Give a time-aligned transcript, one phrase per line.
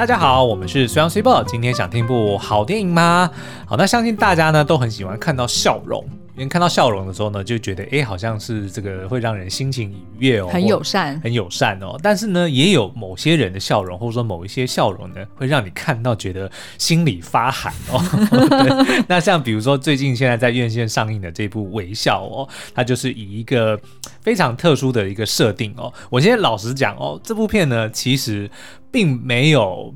[0.00, 3.30] 大家好，我们是虽阳虽报，今天想听部好电影吗？
[3.66, 6.02] 好，那相信大家呢都很喜欢看到笑容。
[6.36, 11.98] 因为看到笑容的时候呢，就觉得哎，好像是这个会让人心情愉悦哦，很友善，很友善哦。
[12.02, 18.02] 但是呢，也有某些人的笑容，或者说某一些笑容呢，会让你看到觉得心里发寒哦。
[19.06, 23.78] 那像比如说最近现在在院线上映的这部《微笑》哦，它就是以一个
[24.22, 25.92] 非常特殊的一个设定哦。
[26.08, 28.50] 我现在老实讲哦，这部片呢，其实
[28.90, 29.94] 并没有。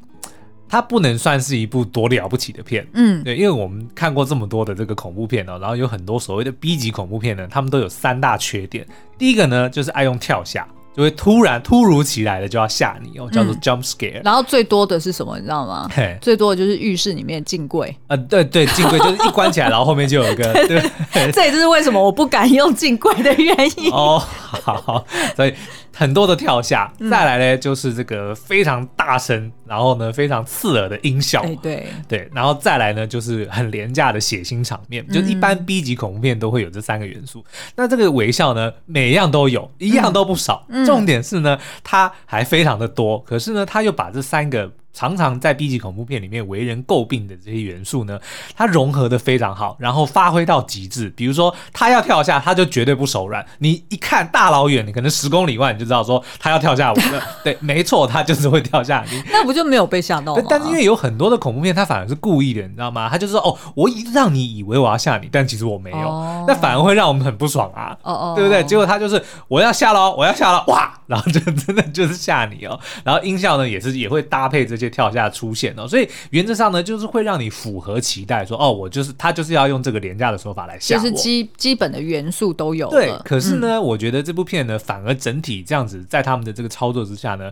[0.75, 8.85] 它不能算是一部多了不起的片，嗯，对，因为我们看过这么多的这个恐怖片哦，然后有很多所谓的 B 级恐怖片呢，他们都有三大缺点。
[9.17, 10.67] 第一个呢，就是爱用跳下，
[10.97, 14.21] 就会突然突如其来的就要吓你哦，叫做 jump scare。
[14.25, 15.89] 然后最多的是什么，你知道吗？
[16.21, 17.97] 最多的就是浴室里面镜柜。
[18.09, 23.93] 呃，对对，镜柜就是一关起来，然后后面就有一个， 对，这也就是为什么我不敢用镜柜的原因。
[23.93, 25.55] 哦，好，所以。
[25.95, 37.41] 很多的跳下，再来呢就是这个非常大声，然后呢非常刺耳的音效，欸、对对，然后再来呢就是很廉价的血腥场面，就一般 B 级恐怖片都会有这三个元素。
[37.41, 37.45] 嗯、
[37.77, 40.67] 那这个微笑呢，每一样都有，一样都不少。
[40.69, 44.71] 嗯、重点是呢，它还非常的多，可是呢，它又把这三个。
[44.95, 48.19] 常常在 B 级恐怖片里面为人诟病的这些元素呢，
[48.57, 51.11] 它融合的非常好，然后发挥到极致。
[51.17, 53.45] 比如说，他要跳下，他就绝对不手软。
[53.59, 57.23] 你一看大老远，你可能十公里外，你就知道说他要跳下我了。
[57.43, 59.23] 对，没错，他就是会跳下你。
[59.33, 60.43] 那不就没有被吓到吗？
[60.49, 63.09] 但是因为有很多的恐怖片，他反而是故意的，你知道吗？
[63.11, 66.09] 他就是说，哦，我让你以为我要吓你，但其实我没有。
[66.09, 68.63] 哦、那反而会让我们很不爽啊，哦哦，对不对？
[68.65, 72.79] 结果他就是我要下喽，我要下了，哇，然后就真的就是吓你哦。
[73.03, 82.89] 然后音效呢，也是也会搭配这些跳下出现哦，所以原则上呢，就是会让你符合期待，说哦，我就是他就是要用这个廉价的手法来吓我，就是基基本的元素都有。
[82.91, 87.51] 对，可是呢，嗯、我觉得这部片呢，反而整体这样子，在他们的这个操作之下呢，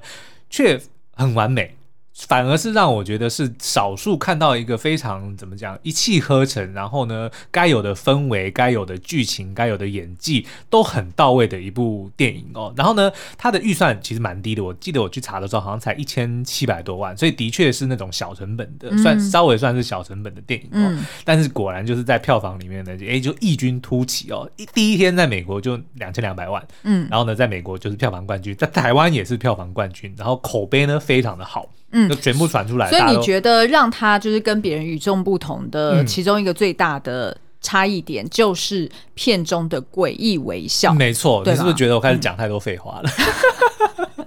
[0.50, 0.80] 却
[1.14, 1.74] 很完美。
[2.26, 12.72] 反而是让我觉得是少数看到一个非常怎么讲一气呵成，然后呢，该有的氛围、该有的剧情、该有的演技都很到位的一部电影哦。
[12.76, 20.88] 然后呢，它的预算其实蛮低的，我记得我去查的时候好像才一千七百多万，所以的确是那种小成本的，算稍微算是小成本的电影哦。
[20.90, 24.48] 嗯、但是果然就是在票房里面呢，哎，就异军突起哦。
[24.56, 31.68] 一第一天在美国就两千两百万，嗯，然后呢，在美国就是票房冠军，在台湾也是票房冠军，然后口碑呢非常的好。
[31.94, 32.88] 嗯，就全部传出来。
[32.90, 40.92] 所以你觉得让他就是跟别人与众不同的其中一个最大的差异点，就是片中的诡异微笑。
[40.92, 43.10] 没错，你是不是觉得我开始讲太多废话了？
[44.16, 44.26] 嗯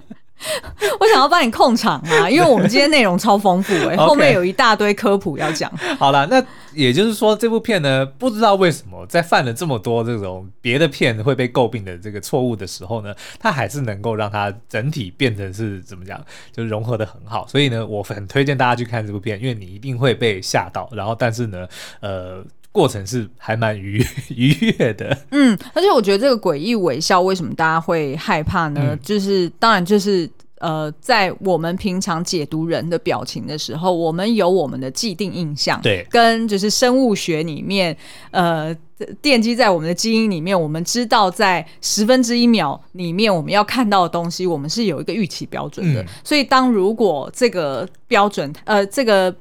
[1.00, 5.70] 我想要帮你控场啊，因为我们今天内容超丰富哎、 欸，后面有一大堆科普要讲。
[5.98, 6.42] 好了，那
[6.76, 16.22] 也就是说，这部片呢，不知道为什么在犯了这么多这种别的片会被诟病的这个错误的时候呢，它还是能够让它整体变成是怎么讲，
[16.52, 17.46] 就是融合的很好。
[17.48, 20.88] 所以呢，我很推荐大家去看这部片，因为你一定会被吓到。
[20.92, 21.66] 然后，但是呢，
[22.00, 25.16] 呃，过程是还蛮愉 愉悦的。
[25.30, 28.80] 嗯，而且我觉得这个诡异微笑为什么大家会害怕呢？
[28.90, 30.30] 嗯、就是当然就是。
[30.58, 37.96] 呃，在我们平常解读人的表情的时候，我们有我们的既定印象，对，跟就是生物学里面，
[38.30, 38.74] 呃，
[39.22, 46.02] 奠基在我们的基因里面，我们知道在十分之一秒里面我们要看到的东西，我们是有一个预期标准的。
[46.02, 49.34] 嗯、所以，当如果这个标准，呃，这个。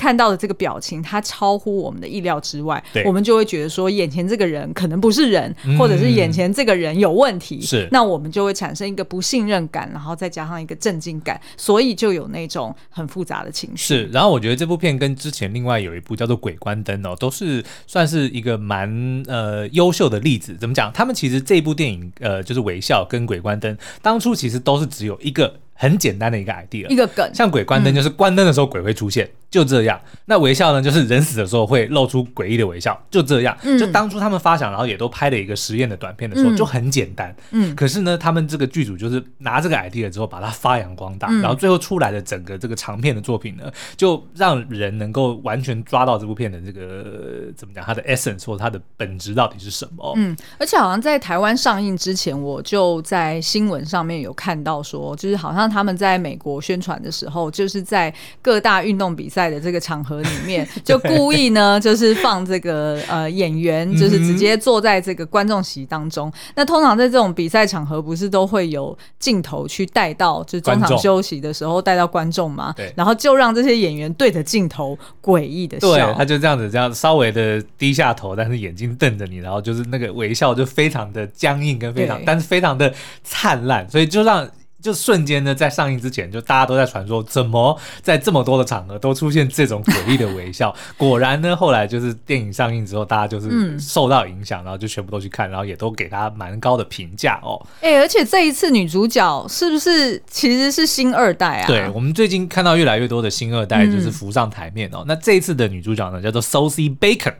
[0.00, 13.94] 看到的这个表情，它超乎我们的意料之外，对我们就会觉得说，眼前这个人可能不是人，嗯、或者是眼前这个人有问题，是，那我们就会产生一个不信任感，然后再加上一个震惊感，所以就有那种很复杂的情绪。
[13.94, 20.56] 是，然后我觉得这部片跟之前另外有一部叫做《鬼关灯》哦，都是算是一个蛮呃优秀的例子。
[20.58, 20.90] 怎么讲？
[20.94, 25.60] 他们其实这部电影呃，就是《微笑》跟《鬼关灯》，当初其实都是只有一个。
[25.80, 30.00] 很简单的一个 idea，一个梗，像鬼关灯就是关灯的时候鬼会出现，嗯、就这样。
[30.26, 33.56] 那微笑呢，就是人死的时候会露出诡异的微笑，就这样。
[33.62, 37.34] 嗯、就当初他们发想，然后也都拍了一个实验的短片的时候，嗯、就很简单。
[37.52, 37.74] 嗯。
[37.74, 50.12] 可是呢，他们这个剧组就是拿这个 idea 之后，把它发扬光大，嗯、然后最后出来的整个这个长片的作品呢，就让人能够完全抓到这部片的这个怎么讲，它的 essence 或它的本质到底是什么。
[50.16, 50.36] 嗯。
[50.58, 55.70] 而且好像在台湾上映之前，我就在新闻上面有看到说，就是好像。
[55.70, 58.12] 他们在美国宣传的时候，就是在
[58.42, 66.30] 各大运动比赛的这个场合里面， 就故意呢，就是放这个呃演员，就是直接坐在这个观众席当中。
[66.56, 72.74] 那通常在这种比赛场合，不是都会有镜头去带到，就中场休息的时候带到观众嘛？
[72.76, 75.88] 对，然后就让这些演员对着镜头诡异的笑。
[75.88, 82.92] 对，他就这样子，这样稍微的低下头，但是眼睛瞪着你，然后就是那个微笑就非常的僵硬跟非常，但是非常的
[83.22, 84.48] 灿烂，所以就让。
[84.80, 90.74] 就瞬间呢，在上映之前，就大家都在传说，怎么在这么多的场合都出现这种诡异的微笑？
[90.96, 97.60] 果然呢，后来就是电影上映之后，大家就是受到影响，然后就全部都去看，然后也都给他蛮高的评价哦。
[97.80, 101.66] 哎、欸，而且这一次女主角是不是其实是新二代啊？
[101.66, 104.98] 对，我们最近看到越来越多的新二代就是浮上台面哦。
[105.00, 107.34] 嗯、那这一次的女主角呢，叫做 Sosie Bacon。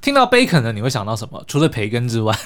[0.00, 1.42] 听到 Bacon 呢，你会想到什么？
[1.46, 2.36] 除了培根之外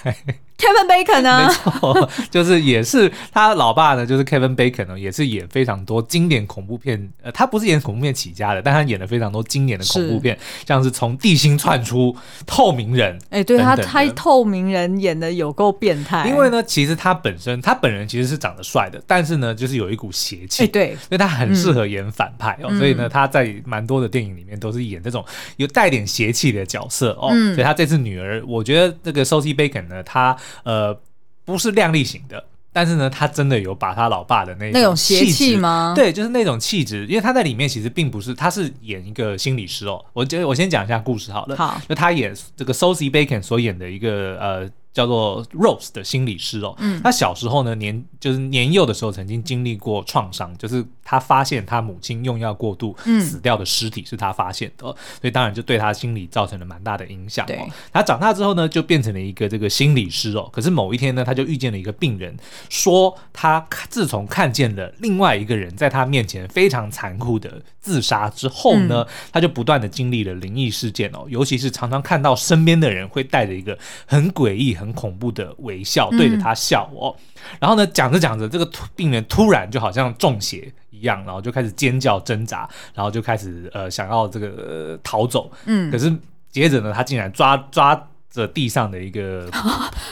[0.60, 1.48] ，Kevin Bacon 呢？
[1.48, 7.10] 没错，就是也是他老爸呢，就是 Kevin Bacon 呢，也是演非常多经典恐怖片。
[7.22, 12.14] 呃，他不是演恐怖片起家的，但他演了非常多经典的恐怖片，是像是从地心窜出、
[12.46, 13.16] 透明人。
[13.30, 16.28] 哎、欸，对他，他透明人演的有够变态。
[16.28, 20.64] 因为呢，其实他本身他本人其实是长得帅的，但是呢，就是有一股邪气。
[20.64, 25.24] 哎、欸，对，因为他很适合演反派哦，嗯、所以呢，他在蛮多的电影里面都是演这种
[25.56, 27.30] 有带点邪气的角色哦。
[27.32, 30.98] 嗯、所以他这次女儿，我觉得这个 Sosie Bacon 呢，她呃
[31.44, 35.92] 不是靓丽型的，但是呢，他真的有把他老爸的那种那种邪气吗？
[35.96, 40.04] 对，就是那种气质，因为他在里面其实并不是，他是演一个心理师哦。
[40.12, 41.56] 我觉得我先讲一下故事好了。
[41.56, 44.70] 好，就他演这个 Sosie Bacon 所演的一个呃。
[44.92, 57.48] 叫做 Rose 的心理师哦，嗯，他小时候呢，年就是年幼的时候曾经经历过创伤，就是他发现他母亲用药过度死掉的尸体是他发现的，嗯、所以当然就对他心理造成了蛮大的影响哦。
[57.48, 57.58] 对
[57.92, 60.50] 他长大之后呢，就变成了一个这个心理师哦。
[60.52, 62.36] 可是某一天呢，他就遇见了一个病人，
[62.68, 74.76] 说他自从看见了另外一个人在他面前非常残酷的自杀之后呢，嗯、他就不断的经历了灵异事件哦，尤其是常常看到身边的人会带着一个很诡异。
[74.80, 86.10] 很恐怖的微笑对着他笑哦，嗯、然后呢，讲着讲着，这个病人突然就好像中邪一样，然后就开始尖叫挣扎，然后就开始呃想要这个、呃、逃走，嗯，可是
[86.50, 87.94] 接着呢，他竟然抓抓
[88.30, 89.48] 着地上的一个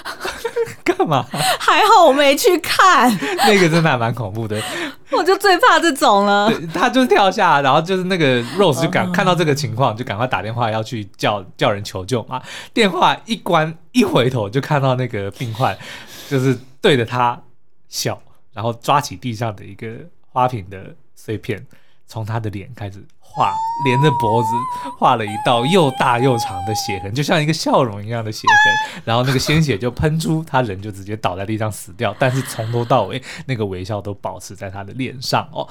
[0.85, 1.25] 干嘛？
[1.61, 3.11] 还好我没去看，
[3.47, 4.61] 那个真的还蛮恐怖的。
[5.13, 6.53] 我就最怕这种了。
[6.75, 12.43] 他就是跳下，然后就是那个 Rose 就赶看到这个情况，就赶快打电话要去叫叫人求救嘛。
[12.75, 15.77] 电话一关，一回头就看到那个病患，
[16.29, 17.41] 就是对着他
[17.89, 18.21] 笑，
[18.53, 19.89] 然后抓起地上的一个
[20.31, 21.65] 花瓶的碎片，
[22.07, 23.05] 从他的脸开始。
[23.39, 23.55] 画
[23.85, 24.49] 连着脖子
[24.99, 32.13] 画了一道又大又长的血痕，就像一个笑容一样的血痕，然后那个鲜血就喷出，他人就直接倒在地上死掉。
[32.19, 35.69] 但是从头到尾，那个微笑都保持在他的脸上哦。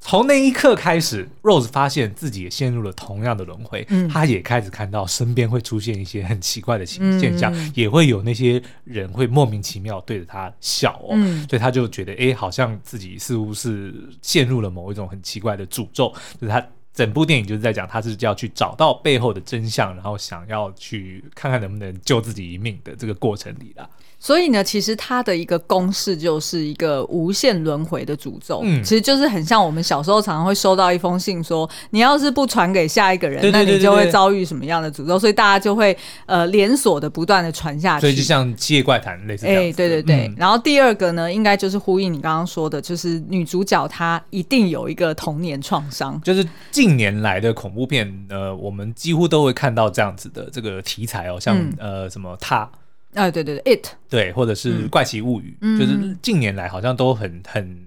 [0.00, 3.86] 从那一刻开始，Rose 发现自己也陷入了同样的轮回。
[3.88, 11.12] 嗯，他也开始看到身边会出现一些很奇怪的现现象，嗯、也会有那些人会莫名其妙对着他笑哦。
[11.12, 16.62] 嗯、所以他就觉得，哎、欸，好像自己似乎是陷入了某一种很奇怪的诅咒，就是他。
[16.94, 23.86] 整部电影就是在讲，他是要去找到背后的真相，然后想要去看看能不能救自己一命的这个过程里啦。
[24.24, 35.94] 所以呢，其实它的一个公式就是一个无限轮回的诅咒，嗯，其实就是很像我们小时候常常会收到一封信说，你要是不传给下一个人，对对对对对，那你就会遭遇什么样的诅咒，所以大家就会
[36.24, 38.00] 呃连锁的不断的传下去。
[38.00, 39.62] 所以就像《七夜怪谈》类似这样。
[39.62, 40.26] 哎，对对对。
[40.28, 46.18] 嗯、然后第二个呢，应该就是呼应你刚刚说的，就是女主角她一定有一个童年创伤。
[46.22, 52.66] 就是近年来的恐怖片，呃，我们几乎都会看到这样子的这个题材哦，像、嗯、呃什么他。
[53.14, 57.86] 啊，对对对，It 对，或者是怪奇物语，嗯、就是近年来好像都很很。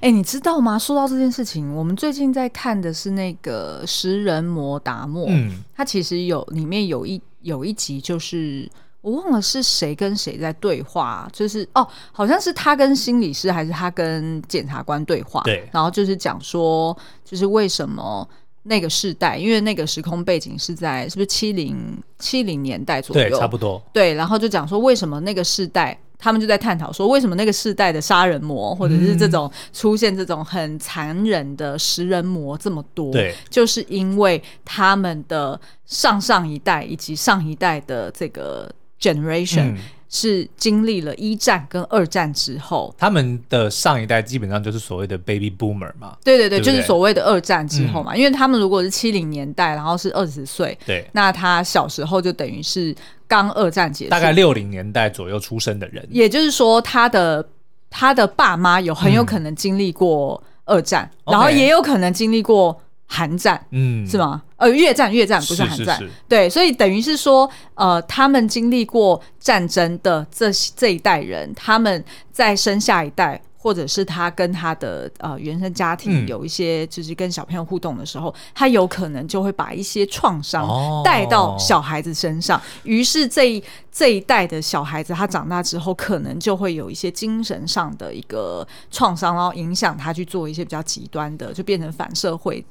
[0.00, 0.76] 哎，你知道吗？
[0.78, 8.68] 说到这件事情，我们最近在看的是那个食人魔达莫，嗯，它其实有里面有一有一集，就是
[9.00, 18.28] 我忘了是谁跟谁在对话，就是哦，好像是他跟心理师，还是他跟检察官对话，对，然后就是讲说，就是为什么。
[18.68, 21.76] 那个世代，因为那个时空背景是在是不是七零
[22.18, 23.28] 七零年代左右？
[23.28, 23.82] 对，差不多。
[23.92, 33.10] 对，然后就讲说为什么那个世代，他们就在探讨说为什么那个世代的杀人魔或者是这种出现这种很残忍的食人魔这么多？
[33.12, 38.70] 对，就是因为他们的上上一代以及上一代的这个
[39.00, 39.72] generation。
[39.72, 46.16] 嗯是经历了一战跟二战之后，他们的上一代基本上就是所谓的 baby boomer 嘛。
[46.24, 48.14] 对对对，对对就是所谓的二战之后嘛。
[48.14, 52.94] 嗯、因为他们如果是七零年代，然后是二十岁，对，那他小时候就等于是
[53.26, 56.06] 刚二战结束，大概六零年代左右出生的人。
[56.10, 57.46] 也就是说，他的
[57.90, 62.80] 他的爸妈有很有可能经历过二战，嗯、然后也有可能经历过。
[63.10, 64.42] 韩战，嗯，是吗？
[64.56, 66.04] 呃，越战，越战不是韩战，是。
[66.04, 80.68] 是是对，所以等于是说，呃，他们经历过战争的这这一代人，他们在生下一代，或者是他跟他的呃原生家庭有一些就是跟小朋友互动的时候，嗯、他有可能就会把一些创伤
[81.02, 92.64] 带到小孩子身上，于、哦、是这一这一代的小孩子他长大之后，可能就会有一些精神上的一个创伤，然后影响他去做一些比较极端的，就变成反社会。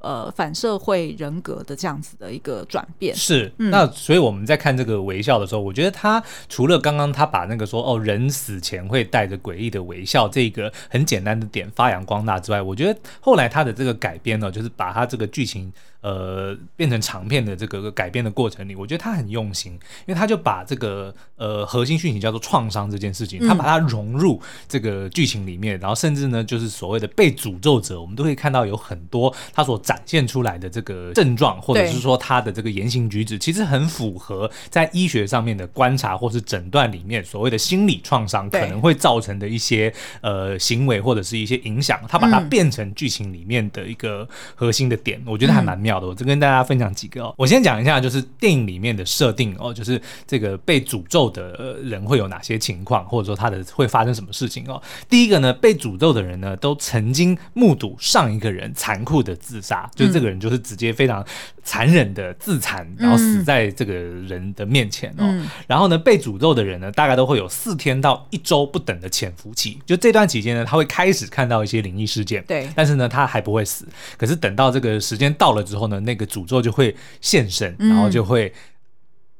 [0.00, 15.72] 呃，反社会人格的这样子的一个转变是，嗯、那所以我们在看这个微笑的时候，我觉得他除了刚刚他把那个说哦，人死前会带着诡异的微笑这个很简单的点发扬光大之外，我觉得后来他的这个改编呢，就是把他这个剧情。
[16.02, 19.72] 呃，变成长片的这个改编的过程里，我觉得他很用心，
[20.06, 39.92] 因为他就把这个呃核心讯息叫做创伤这件事情，他把它融入这个剧情里面，然后甚至呢，就是所谓的被诅咒者，我们都可以看到有很多他所展现出来的这个症状，或者是说他的这个言行举止，其实很符合在医学上面的观察或是诊断里面所谓的心理创伤可能会造成的一些
[40.22, 45.89] 呃行为或者是一些影响，他把它变成剧情里面的一个核心的点，我觉得还蛮妙。
[45.98, 47.34] 我就跟大家分享几个哦。
[47.36, 54.80] 我先讲一下，就是电影里面的设定哦，就是这个被诅咒的人会有哪些情况，或者说他的会发生什么事情哦。
[55.08, 61.24] 第一个呢，被诅咒的人呢，都曾经目睹上一个人残酷的自杀，就这个人就是直接非常
[61.62, 65.46] 残忍的自残，然后死在这个人的面前哦。
[65.66, 73.86] 然后呢，被诅咒的人呢，大概都会有四天到一周不等的潜伏期，就这段期间呢，他会开始看到一些灵异事件，对，但是呢，他还不会死。
[74.16, 78.52] 可是等到这个时间到了之后，后呢，那个诅咒就会现身，然后就会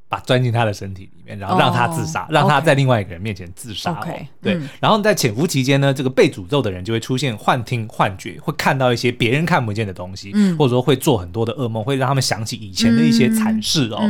[0.09, 3.93] 把钻进他的身体里面，然后让他自杀，让他在另外一个人面前自杀。
[3.93, 4.59] OK，对。
[4.81, 14.01] 然后在潜伏期间呢，这个被诅咒的人就会出现幻听、幻觉，会看到一些别人看不见的东西，或者说会做很多的噩梦，会让他们想起以前的一些惨事哦。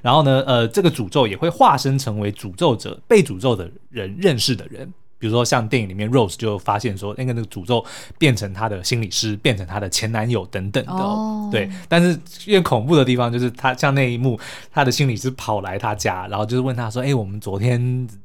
[0.00, 4.90] 然后呢，呃，这个诅咒也会化身成为诅咒者被诅咒的人认识的人。
[5.20, 7.84] 比如说，像电影里面 Rose 就发现说，那个那个诅咒
[8.18, 11.70] 变成她的心理师，变成她的前男友等等的，哦、对。
[11.88, 14.40] 但是越恐怖的地方就是，他像那一幕，
[14.72, 17.78] 她的心理师跑来她家，然后就是问她说：“哎、欸，我们昨天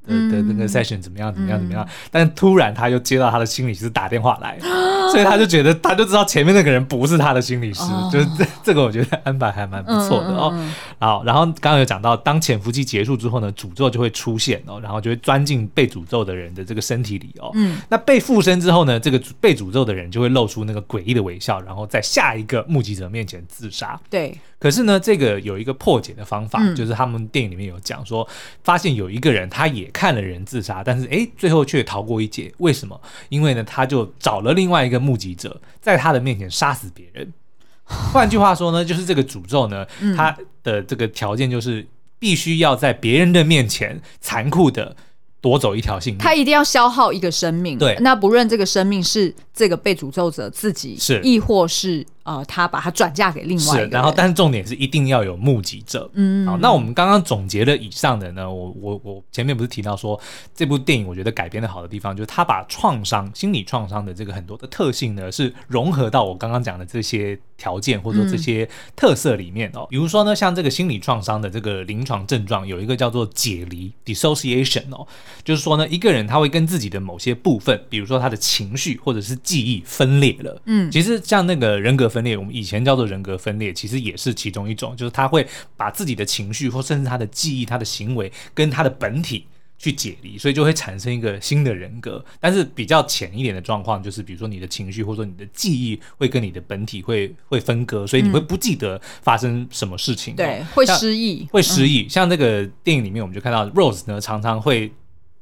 [0.08, 1.34] 的的那个 session 怎么样？
[1.34, 1.60] 怎么样？
[1.60, 10.50] 怎么样？”嗯、但突然她又接到她的心理师打电话来，嗯、 所以她就觉得，她就知道前面那个人不是她的心理师，哦、就是这这个我觉得安排还蛮不错的哦。
[10.54, 16.85] 嗯嗯嗯好，然后刚刚有讲到，当潜伏期结束之后呢，诅咒就会出现哦，然后就会钻进被诅咒的人的这个。
[16.86, 24.00] 身体里哦，嗯，那被附身之后呢，这个被诅咒的人就会露出那个诡异的微笑，然后在下一个目击者面前自杀。
[24.10, 28.28] 对，可是呢，这个有一个破解的方法，嗯、就是他们电影里面有讲说，
[28.64, 32.54] 发现有一个人他也看了人自杀，但是哎，最后却逃过一劫。
[32.60, 33.00] 为什么？
[33.30, 37.34] 因为呢，他就找了另外一个目击者，在他的面前杀死别人。
[37.86, 41.86] 换句话说呢，就是这个诅咒呢，它的这个条件就是
[42.18, 44.96] 必须要在别人的面前残酷的。
[45.46, 47.78] 夺走一条性命，他一定要消耗一个生命。
[47.78, 52.04] 对，那不论这个生命是这个被诅咒者自己，是亦或是。
[52.26, 56.10] 啊、呃，他把它转嫁给另外一个人，是，然后但是重点是一定要有目击者。
[56.16, 60.20] 嗯，好，那我们刚刚总结了以上的呢，我我我前面不是提到说
[60.56, 69.82] 这部电影我觉得改编的好的地方，就是他把创伤、心理创伤的这个很多的特性呢，是融合到我刚刚讲的这些条件或者说这些特色里面哦。
[69.82, 75.06] 嗯、比如说呢，像这个心理创伤的这个临床症状，有一个叫做解离 （dissociation） 哦，
[75.44, 80.60] 就是说呢，一个人他会跟自己的某些部分，比如说他的情绪或者是记忆分裂了。
[80.66, 82.10] 嗯，其实像那个人格。
[82.16, 85.46] 分裂，我们以前叫做人格分裂，其实也是其中一种，就是他会
[85.76, 89.46] 把自己的情绪或甚至他的记忆、他的行为跟他的本体
[89.78, 92.24] 去解离，所以就会产生一个新的人格。
[92.40, 102.04] 但是比较浅一点的状况，就是比如说你的情绪或者说你的记忆会跟你的本体会会分割，所以你会不记得发生什么事情，嗯、对，会失忆，会失忆。
[102.04, 104.92] 嗯、像这个电影里面，我们就看到 Rose 呢，常常会。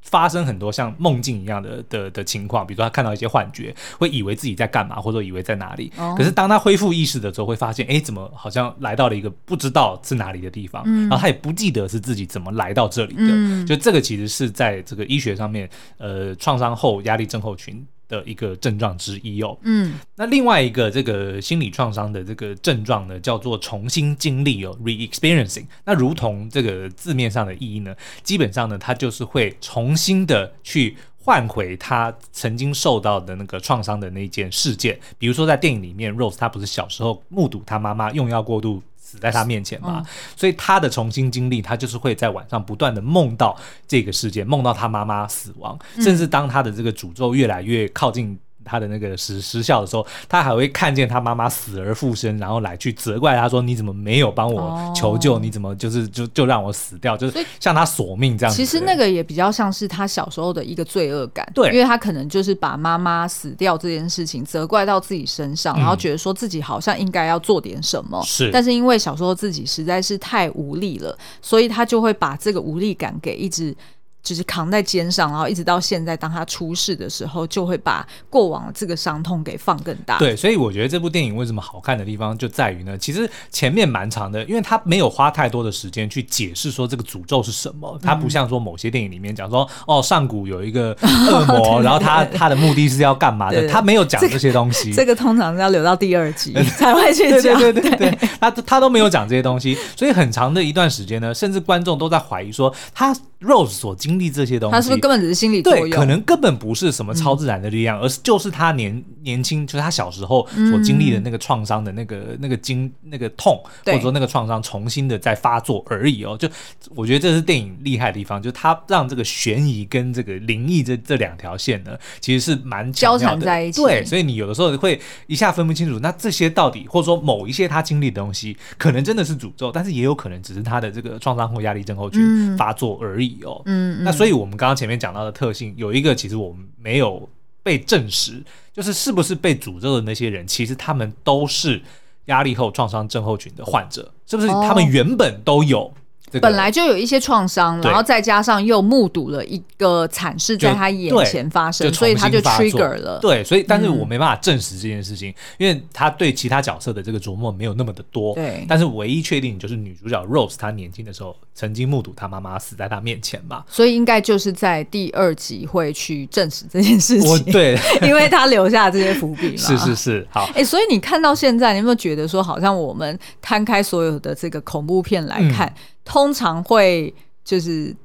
[0.04, 5.92] 发生很多像梦境一样的的的情况，比如说他看到一些幻觉，会以为自己在干嘛，或者说以为在哪里。
[5.98, 13.24] 哦、可是当他恢复意识的时候，会发现，哎，怎么好像来到了一个不知道是哪里的地方，嗯、然后他也不记得是自己怎么来到这里的。
[13.24, 17.86] 嗯、就这个其实是在这个医学上面，呃，创伤后压力症候群。
[18.08, 25.66] 的一个症状之一哦，嗯，那另外一个这个心理创伤的这个症状呢，叫做重新经历哦，re-experiencing。
[25.86, 35.00] 那如同这个字面上的意义呢，基本上呢，它就是会重新的去换回他曾经受到的那个创伤的那件事件。
[35.18, 38.84] 比如说在电影里面，Rose 她不是小时候目睹她妈妈用药过度。
[39.14, 40.06] 死在他面前嘛，嗯、
[40.36, 43.56] 所以他的重新经历，他就是会在晚上不断的梦到
[43.88, 55.36] 这个世界，梦到他妈妈死亡，嗯、甚至当他的这个诅咒越来越靠近他的那个时时效的时候，他还会看见他妈妈死而复生，然后来去责怪他说：“你怎么没有帮我求救？
[55.36, 57.16] 哦、你怎么就是就就让我死掉？
[57.18, 73.76] 就是向他索命这样子。”其实那个也比较像是他小时候的一个罪恶感，对，因为他可能就是把妈妈死掉这件事情责怪到自己身上，嗯、然后觉得说自己好像应该要做点什么，是，但是因为小时候自己实在是太无力了，所以他就会把这个无力感给一直。
[74.24, 80.18] 就是扛在肩上，然后一直到现在，当他出事的时候，就会把过往的这个伤痛给放更大。
[80.18, 82.98] 对，所以我觉得这部电影为什么好看的地方就在于呢？
[82.98, 88.00] 其实前面蛮长的，因为他没有花太多的时间去解释说这个诅咒是什么。
[88.02, 93.68] 他不像说某些电影里面讲说，哦，上古有一个 恶魔，然后他他的目的是要干嘛的？
[93.68, 94.94] 他没有讲这些东西。
[94.96, 97.60] 这个通常是要留到第二集才会去讲。
[97.60, 103.14] 对对对对，他他都没有讲这些东西，所以很长的一段时间呢，甚至观众都在怀疑说他。
[103.44, 105.90] Rose 所经历这些东西，他是不是根本只是心理作用？
[105.90, 116.38] 对，可能根本不是什么超自然的力量，嗯、而是就是他年年轻，就是他小时候所经历的那个创伤的那个、嗯、那个经那个痛，或者说那个创伤重新的在发作而已哦。
[116.38, 116.48] 就
[116.96, 123.82] 我觉得这是电影厉害的地方，就是他让这个悬疑跟这个灵异这这两条线呢，其实是蛮交缠在一起。
[123.82, 133.40] 对，所以你有的时候会一下分不清楚，那这些到底或者说某一些他经历的东西，可能真的是诅咒，但是也有可能只是他的这个创伤后压力症候群发作而已。
[133.44, 137.30] 哦，嗯，嗯，那所以我们刚刚前面讲到的特性有一个，其实我们没有
[137.62, 141.82] 被证实，就是是不是被诅咒的那些人，其实他们都是
[142.26, 144.48] 压力后创伤症候群的患者，是不是？
[144.48, 145.94] 他们原本都有。
[146.38, 153.20] 哦本来就有一些创伤，然后再加上又目睹了一个惨事在他眼前发生，所以他就 trigger 了。
[153.20, 158.34] 对，所以但是我没办法证实这件事情，嗯、因为他对其他角色的这个琢磨没有那么的多。
[158.36, 167.44] 对，但是唯一确定就是女主角 Rose 她年轻的时候曾经目睹她妈妈死在她面前嘛，所以应该就是在第二集会去证实这件事情。
[167.52, 169.58] 对， 因为他留下这些伏笔嘛。
[169.58, 170.46] 是是是，好。
[170.56, 175.74] 哎、欸，所以你看到现在，你有没有觉得说，好像我们摊开所有的这个恐怖片来看？
[176.04, 177.14] 嗯通常会
[177.46, 177.96] 就是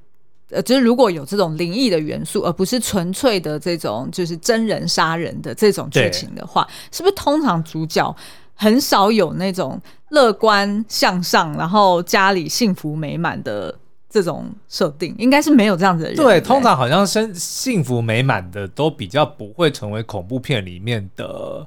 [0.50, 8.16] 呃，就是如果有这种灵异的元素，而不是纯粹的这种就是真人杀人的这种剧情的话，是不是通常主角
[8.54, 9.78] 很少有那种
[10.08, 13.74] 乐观向上，然后家里幸福美满的
[14.08, 15.14] 这种设定？
[15.18, 16.16] 应该是没有这样子的人。
[16.16, 21.66] 对，通常好像生幸福美满的都比较不会成为恐怖片里面的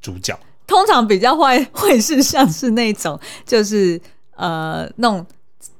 [0.00, 0.38] 主角。
[0.66, 4.00] 通常比较会会是像是那种就是
[4.36, 5.26] 呃那种。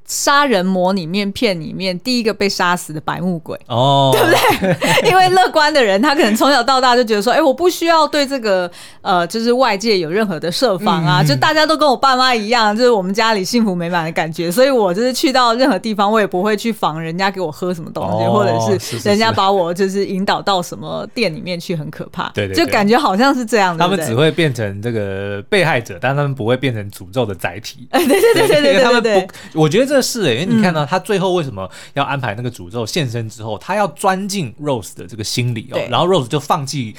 [0.07, 5.11] 杀人魔里面片里面第一个被杀死的白目鬼哦，对不对？
[5.11, 22.31] 因为乐观的人，他可能从小到大就觉得说，哎，我不需要对这个呃，就是外界有任何的设防啊，嗯、就大家都跟我爸妈一样，就是我们家里幸福美满的感觉，所以我就是去到任何地方，我也不会去防人家给我喝什么东西，哦、或者是人家把我就是引导到什么店里面去，很可怕。
[22.35, 23.83] 对，对对，就感觉好像是这样的。
[23.83, 27.88] 他们只会变成这个被害者，但他们不会变成诅咒的载体。
[27.90, 36.94] 对对对对对对，对，他们不，我觉得这是诶、欸，因为你看到他最后为什么要安排那个诅咒现身之后，他要钻进 Rose 的这个心里哦，然后 Rose 就放弃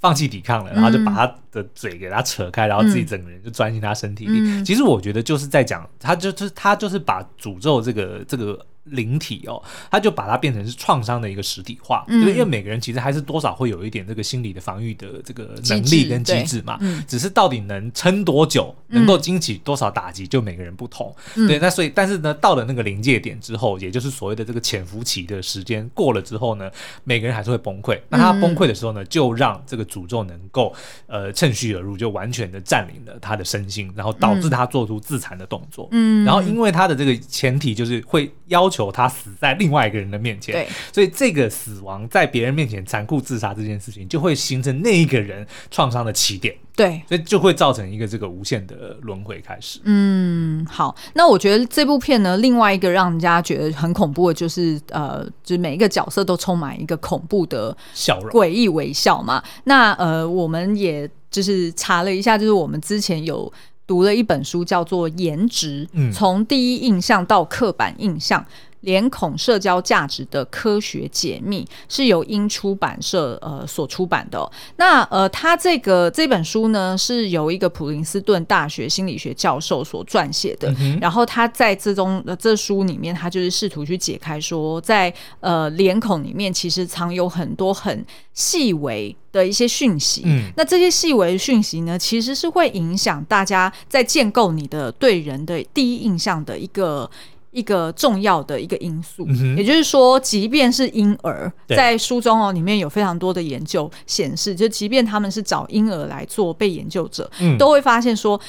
[0.00, 4.64] 放弃抵抗了，然后就把他的嘴给他扯开，然后自己整个人就钻进他身体里。
[4.64, 8.64] 其实我觉得就是在讲，他就是他就是把诅咒这个这个。
[8.90, 21.14] 灵体哦，他就把它变成是创伤的一个实体化，嗯、因为每个人其实还是多少会有一点这个心理的防御的这个能力跟机制嘛，嗯、只是到底能撑多久，能够经起多少打击，就每个人不同。
[21.36, 26.70] 嗯、对，那所以但是呢，到了那个临界点之后，也就是所谓的这个潜伏期的时间过了之后呢，
[27.04, 28.00] 每个人还是会崩溃。
[28.08, 30.74] 那他崩溃的时候呢，就让这个诅咒能够
[31.06, 35.88] 呃趁虚而入，就完全的占领了他的身心，然后导致他做出自残的动作。
[35.92, 38.77] 嗯，然后因为他的这个前提就是会要求。
[38.78, 49.80] 求他死在另外一个人的面前，对，所以这个死亡在别人面前残酷自杀这件事情，就会形成那一个人创伤的起点，对，所以就会造成一个这个无限的轮回开始。
[49.82, 59.42] 嗯，好，那我觉得这部片呢，另外一个让人家觉得很恐怖的，就是呃，就是每一个角色都充满一个恐怖的笑容、诡异微笑嘛。
[59.64, 63.52] 那呃，我们也就是查了一下，就是我们之前有。
[63.88, 68.44] 读了一本书，叫做《颜值》，从第一印象到刻板印象，
[68.88, 74.50] 脸孔社交价值的科学解密，是由英出版社呃所出版的哦。
[74.76, 80.74] 那呃，他这个这本书呢，是由一个普林斯顿大学心理学教授所撰写的。
[80.78, 97.10] 嗯、然后他在这中呃这书里面，他就是试图去解开说，在呃脸孔里面其实藏有很多很细微的一些讯息，嗯，那这些细微的讯息呢，其实是会影响大家在建构你的对人的第一印象的一个。
[97.58, 99.26] 一个重要的一个因素。
[99.28, 108.40] 嗯、也就是说，即便是婴儿，在书中哦里面有非常多的研究显示，就即便他们是找婴儿来做被研究者，嗯、都会发现说。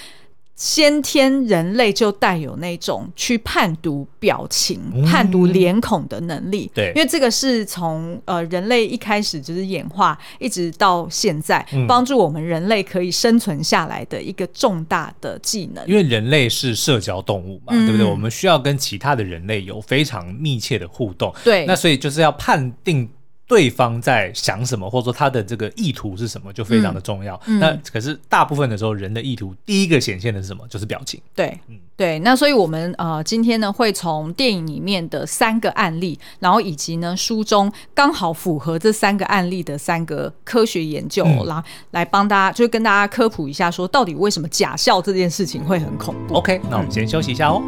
[0.60, 6.70] 先天人类就带有那种去判读表情、嗯、判读脸孔的能力。
[6.74, 15.88] 对，因为这个是从呃人类一开始就是演化，一直到现在，嗯、帮助我们人类可以生存下来的一个重大的技能。
[15.88, 18.06] 因为人类是社交动物嘛，嗯、对不对？
[18.06, 21.34] 我们需要跟其他的人类有非常密切的互动。
[21.46, 23.10] 对，那所以就是要判定。
[23.50, 27.34] 对方在想什么，或者说他的这个意图是什么，就非常的重要。
[27.48, 30.64] 嗯嗯、那可是大部分的时候，人的意图第一个显现的是什么？
[30.70, 31.20] 就是表情。
[31.34, 32.20] 对，嗯，对。
[32.20, 46.36] 那所以我们呃今天呢会从电影里面的三个案例，然后以及呢书中刚好符合这三个案例的三个科学研究，来、嗯、来帮大家，就跟大家科普一下，说到底为什么假笑这件事情会很恐怖。
[46.36, 47.64] OK，那我们先休息一下哦。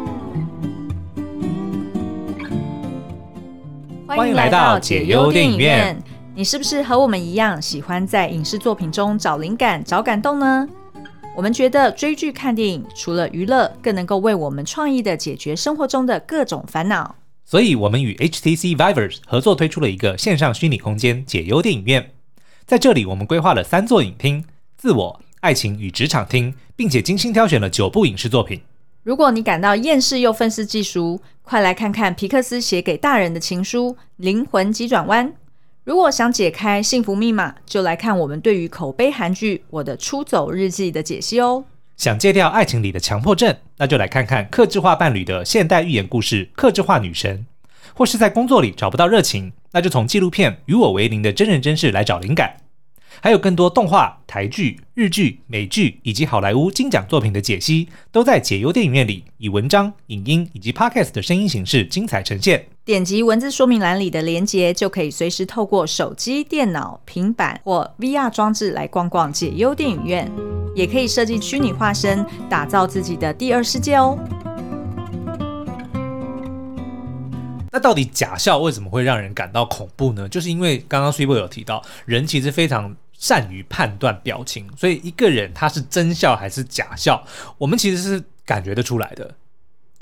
[4.14, 5.96] 欢迎来到解忧电影院。
[6.34, 10.68] 你是不是和我们一样喜欢在影视作品中找灵感、找感动呢？
[11.34, 17.14] 我们觉得追剧看电影除了娱乐，更能够为我们创意的解决生活中的各种烦恼。
[17.46, 22.10] 所以，我们与 HTC Vive 合作推出了一个线上虚拟空间——解忧电影院。
[22.66, 24.44] 在这里，我们规划了三座影厅：
[24.76, 28.60] 自我、爱情与职场厅，并且精心挑选了九部影视作品。
[29.04, 35.28] 如果你感到厌世又愤世嫉俗，快来看看皮克斯写给大人的情书《灵魂急转弯》。
[35.82, 41.64] 如果想解开幸福密码，就来看我们对于口碑韩剧《我的出走日记》的解析哦。
[41.96, 47.38] 想戒掉爱情里的强迫症，那就来看看克制化伴侣的现代寓言故事《克制化女神》。
[47.94, 52.54] 或是在工作里找不到热情，那就从纪录片《与我为邻》的真人真事来找灵感。
[53.24, 62.66] 还有更多动画、台剧、日剧、美剧以及好莱坞金奖作品的解析，都在解忧电影院里以文章、影音以及 Podcast 的声音形式精彩呈现。
[62.84, 70.28] 点击文字说明栏里的连结，就可以随时透过手机、电脑、平板或 VR 装置来逛逛解忧电影院，
[70.74, 74.18] 也可以设计虚拟化身，打造自己的第二世界哦。
[77.74, 80.28] 那到底假笑为什么会让人感到恐怖呢？
[80.28, 87.24] 就是因为刚刚 Super 有提到，人其实非常善于判断表情，所以一个人他是真笑还是假笑，
[87.56, 89.32] 我们其实是感觉得出来的。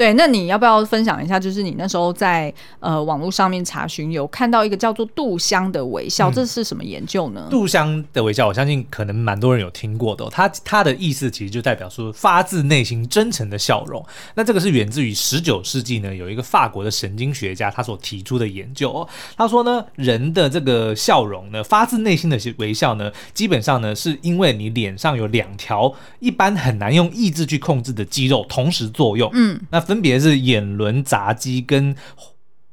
[0.00, 1.38] 对，那你要不要分享一下？
[1.38, 7.48] 就是你那时候在呃网络上面查询，有看到一个叫做“杜香”的微笑，嗯、这是什么研究呢？
[7.50, 10.30] 杜香的微笑，我相信可能蛮多人有听过的、哦。
[10.32, 14.02] 它它的意思其实就代表说发自内心、真诚的笑容。
[14.34, 19.06] 那这个是源自于十九世纪呢，有一个法国的神经学家他所提出的研究、哦。
[19.36, 29.30] 他说呢，人的这个笑容呢，发自内心的微笑呢，基本上呢，是因为你脸上有两条一般很难用意志去控制的肌肉同时作用。
[29.34, 29.89] 嗯，那。
[29.90, 31.92] 分别是眼轮匝肌跟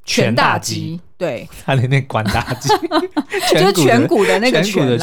[0.05, 2.69] 颧大肌，对，他的那关大肌，
[3.51, 4.95] 就是颧骨的那个颧骨的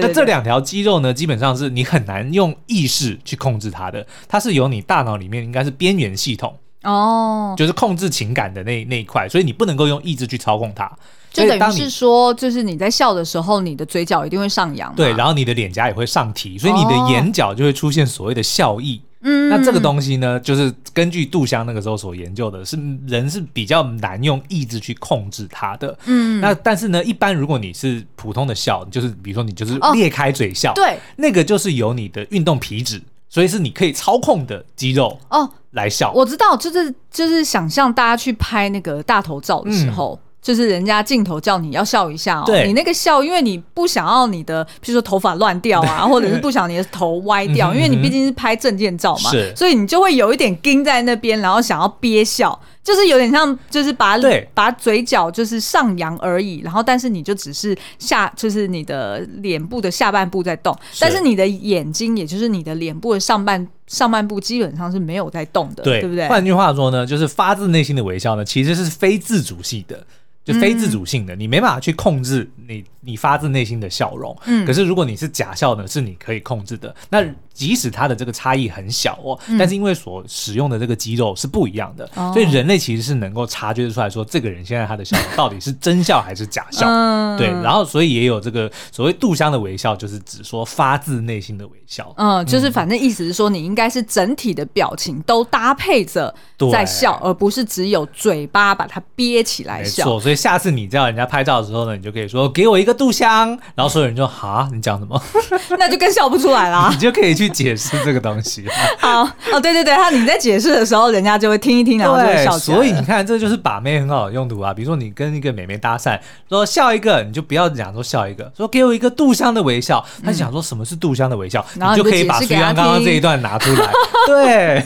[0.00, 6.52] 那这两条肌肉呢，基本上是你很难用意识去控制它的，它是由你大脑里面应该是边缘系统
[6.82, 10.90] 哦，就是控制情感的那那一块，所以你不能够用意志去操控它。
[11.32, 19.00] 就等于是说，就是你在笑的时候，你的嘴角一定会上扬，对，然后你的脸颊也会上提，所以你的眼角就会出现所谓的笑意。
[19.22, 25.96] 嗯，那这个东西呢，就是根据杜香那个时候所研究的，是人是比较难用意志去控制它的。
[26.06, 36.10] 嗯，那但是呢，一般如果你是普通的笑，就是比如说你就是裂开嘴笑，对，那个就是由你的运动皮质，所以是你可以操控的肌肉哦来笑。
[36.12, 40.18] 我知道，就是就是想象大家去拍那个大头照的时候。
[40.42, 42.66] 就是人家镜头叫你要笑一下哦，对。
[42.66, 49.54] 你那个笑，因为你不想要你的，比如说头发乱掉啊，或者是不想你的头歪掉，因为你毕竟是拍证件照嘛，是。
[49.54, 54.48] 所以你就会有一点盯在那边，然后想要憋笑，就是有点像，就是把对。
[54.54, 60.98] 把嘴角就是上扬而已，然后但是你就只是下，就是你的脸部的下半部在动，是。
[61.02, 66.26] 但是你的眼睛，也就是你的脸部的上半上半部基本上是没有在动的，对，对不对？
[66.28, 70.06] 换句话说呢，就是发自内心的微笑呢，其实是非自主性的。
[70.44, 74.36] 就非自主性的，嗯、你没办法去控制你你发自内心的笑容。
[74.46, 76.94] 嗯，可是如果你是假笑呢，是你可以控制的。
[77.08, 86.86] 那即使它的这个差异很小哦，嗯、但是因为所使用的这个肌肉是不一样的，嗯、所以人类其实是能够察觉得出来说，这个人现在他的笑容到底是真笑还是假笑。
[86.88, 87.48] 嗯，对。
[87.62, 92.12] 然后所以也有这个所谓杜香的微笑，就是指说发自内心的微笑。
[92.16, 96.34] 嗯，就是反正意思是说，你应该是整体的表情都搭配着
[96.72, 100.18] 在笑，而不是只有嘴巴把它憋起来笑。
[100.18, 105.20] 所以下次你叫人家拍照的时候呢，你就可以说给我一个杜香，然后所有人就哈，你讲什么？
[105.78, 106.88] 那就更笑不出来了。
[106.92, 108.64] 你就可以去解释这个东西。
[108.98, 112.76] 好哦，对对对，他你在解释的时候，人家就会听一听，然后就会笑出来。
[112.76, 114.72] 所以你看，这就是把妹很好的用途啊。
[114.72, 120.04] 比如说你跟一个美眉搭讪，说笑一个，你就不要讲说笑一个，说给我一个杜香的微笑。
[120.24, 123.90] 他想说什么是杜香的微笑，嗯、你就可以把苏阳刚刚这一段拿出来。
[124.26, 124.84] 对。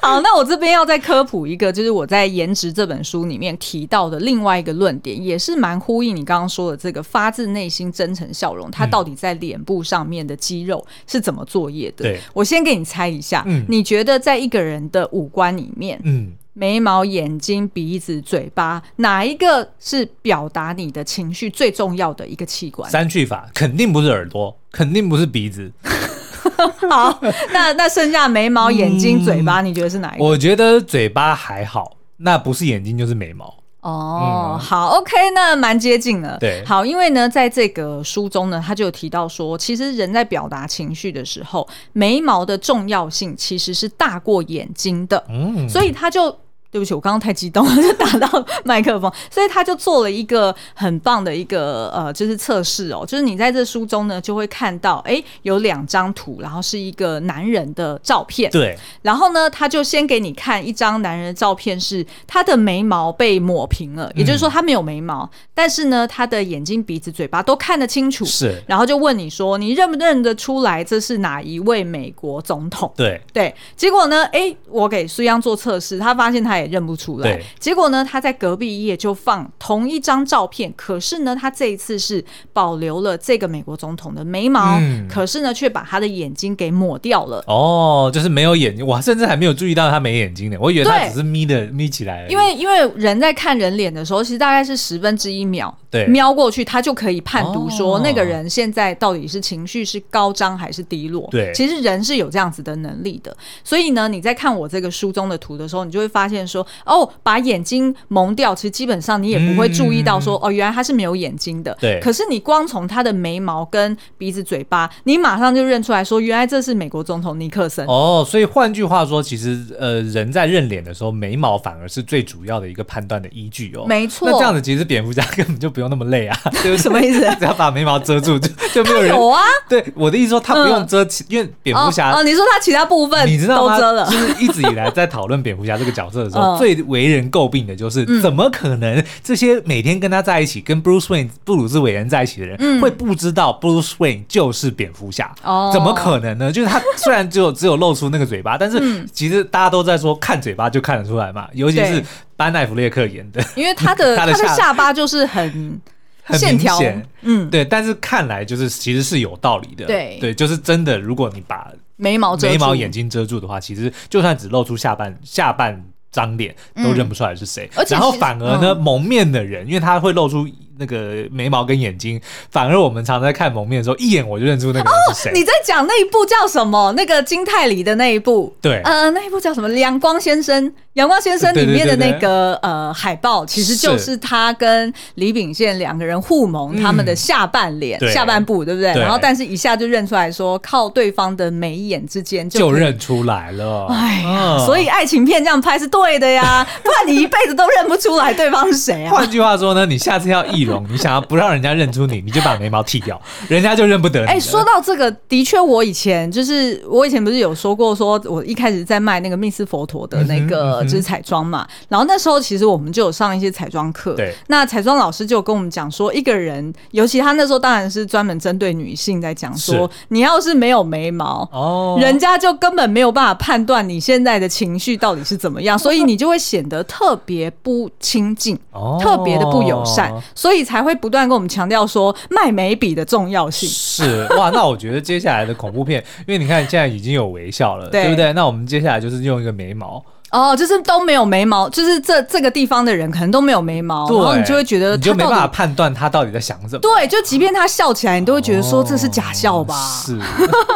[0.00, 12.04] 好，那我这边要再科普一个，就是我在《颜值》这本书里面提到的另外一个论点，也是蛮呼应你刚刚说的这个发自内心真诚笑容，它到底在脸部上面的肌肉是怎么作业的？
[12.04, 22.90] 对，我先给你猜一下，嗯，你觉得在一个人的五官里面，嗯，眉毛、眼睛、鼻子、嘴巴，哪一个是表达你的情绪最重要的一个器官？
[22.90, 25.72] 三去法，肯定不是耳朵，肯定不是鼻子。
[26.90, 27.18] 好，
[27.52, 30.24] 那那剩下眉毛、眼睛、嘴巴，你觉得是哪一个？
[30.24, 33.61] 我觉得嘴巴还好，那不是眼睛就是眉毛。
[33.82, 36.38] 哦，嗯、好，OK，那蛮接近了。
[36.40, 45.22] 对，好，因为呢，在这个书中呢，他就有提到说，其实人在表达情绪的时候，眉毛的重要性其实是大过眼睛的。
[45.28, 46.34] 嗯，所以他就。
[46.72, 72.90] 对不起，我刚刚太激动了， 就打到麦克风，所以他就做了一个很棒的一个呃，就是测试哦，就是你在这书中呢，就会看到，哎，有两张图，然后是一个男人的照片，对，然后呢，他就先给你看一张男人的照片，是他的眉毛被抹平了，也就是说他没有眉毛，嗯、但是呢，他的眼睛、鼻子、嘴巴都看得清楚，是，然后就问你说，你认不认得出来这是哪一位美国总统？
[72.96, 76.61] 对，对，结果呢，哎，我给苏央做测试，他发现他也。
[76.66, 87.42] 认不出来，结果呢，他在隔壁一页就放同一张照片，可是呢，他这一次是保留了这个美国总统的眉毛，嗯、可是呢，却把他的眼睛给抹掉了。
[87.46, 92.26] 哦，就是没有眼睛，我甚至还没有注意到他没眼睛呢，我以为他只是眯的眯起来。
[92.28, 101.28] 因为因为人在看人脸的时候，其实大概是十分之一秒，对，瞄过去，他就可以判读说那个人现在到底是情绪是高涨还是低落。
[101.30, 103.34] 对，其实人是有这样子的能力的。
[103.64, 106.42] 所以呢，你在看我这个书中的图的时候，你就会发现。
[106.52, 111.76] 说哦，把眼睛蒙掉，其实基本上你也不会注意到说、嗯、哦，原来他是没有眼睛的。
[111.80, 111.98] 对。
[112.00, 117.86] 可是你光从他的眉毛跟鼻子、嘴巴，你马上就认出来说，原来这是美国总统尼克森。
[117.86, 123.84] 哦，所以换句话说，其实呃，人在认脸的时候，眉毛反而是最主要的一个判断的依据哦。
[123.86, 124.28] 没错。
[124.30, 127.20] 那这样子其实蝙蝠侠根本就不用那么累啊， 对什么意思？
[127.38, 129.08] 只要把眉毛遮住就就没有人。
[129.08, 129.40] 有啊。
[129.68, 133.74] 对，我的意思说他不用遮，嗯、因为蝙蝠侠哦，哦，你说他其他部分你知道吗？
[133.76, 134.10] 都遮了。
[134.10, 137.22] 就是一直以来在讨论蝙蝠侠这个角色的时候，嗯、最为人。
[137.32, 145.34] 诟病的就是，怎么可能这些每天跟他在一起，跟 Bruce Wayne 布鲁斯韦恩在一起的人，会不知道 Bruce Wayne 就是蝙蝠侠？
[145.42, 146.52] 哦，怎么可能呢？
[146.52, 152.04] 就是他虽然只有只有露出那个嘴巴，但是其实大家都在说看嘴巴就看得出来嘛，尤其是
[152.36, 155.80] 班奈弗列克演的，因为他的 他的下巴就是很
[156.22, 160.18] 很明显，嗯，对，但是看来就是其实是有道理的，对。
[160.20, 165.82] 对，就是真的，如果你把眉毛眉毛眼睛遮住的话，其实就算只露出下半下半。
[166.12, 170.46] 张脸都认不出来是谁，嗯、然后反而呢，嗯、蒙面的人，因为他会露出。
[170.78, 175.30] 那个眉毛跟眼睛，反而我们常在看蒙面的时候，一眼我就认出那个人是谁。
[175.30, 176.92] 哦，你在讲那一部叫什么？
[176.96, 178.54] 那个金泰梨的那一部？
[178.60, 179.68] 对，呃，那一部叫什么？
[179.78, 180.72] 阳光先生。
[180.94, 188.92] 阳光先生里面的那个呃海报，其实就是他跟李秉宪两个人互蒙他们的下半脸、嗯、下半部，对不对？
[188.92, 193.86] 对，然后，但是一下就认出来说，靠对方的眉眼之间就，就认出来了。
[193.86, 199.12] 哎呀，嗯、所以爱情片这样拍是对的呀，不然你一辈子都认不出来对方是谁啊。
[199.12, 204.26] 换句话说呢，你下次要易容，你想要不让人家认出你，你就把眉毛剃掉， 人家就认不得你。
[204.26, 210.82] 哎，说到这个，的确，我以前就是我以前不是有说过，说我一开始在卖那个密斯佛陀的那个。
[210.82, 214.14] 就是彩妆嘛，然后那时候其实我们就有上一些彩妆课。
[214.14, 233.68] 对，那彩妆老师就跟我们讲说，一个人，尤其他那时候当然是专门针对女性在讲说，你要是没有眉毛，哦，人家就根本没有办法判断你现在的情绪到底是怎么样，所以你就会显得特别不亲近，哦，特别的不友善，所以才会不断跟我们强调说卖眉笔的重要性。
[233.68, 238.32] 是哇，那我觉得接下来的恐怖片，因为你看现在已经有微笑了，对，对不对？
[238.32, 240.04] 那我们接下来就是用一个眉毛。
[240.32, 246.80] 哦，就是都没有眉毛，就是这这个地方的人可能都没有眉毛，然后你就会觉得你就没办法判断他到底在想什么。
[246.80, 249.74] 对，就即便他笑起来，你都会觉得说这是假笑吧？
[249.76, 250.18] 哦、是。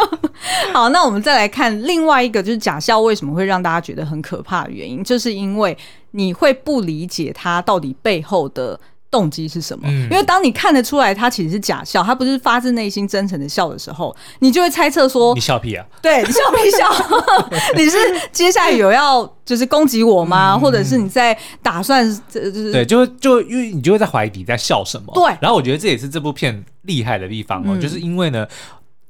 [0.74, 5.74] 好，那我们再来看另外一个，就是假笑为什么会让大家觉得很可怕的原因，就是因为
[6.10, 8.78] 你会不理解他到底背后的。
[9.16, 9.88] 动机是什么？
[9.88, 15.86] 嗯、因为当你看得出来他其实是假笑，他不是发自内心真诚的笑的时候，你就会猜测说你笑屁啊？
[16.02, 16.86] 对，你笑屁笑？
[17.74, 17.96] 你是
[18.30, 20.52] 接下来有要就是攻击我吗？
[20.52, 25.10] 嗯、或者是你在打算就是对，就就因为你就会在怀疑你在笑什么？
[25.14, 25.34] 对。
[25.40, 28.46] 然后我觉得这也是这部片厉害的地方哦，嗯、就是因为呢。